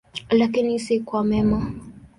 [0.29, 1.71] Lakini si kwa mema.